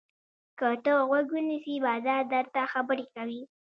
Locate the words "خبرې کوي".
2.73-3.41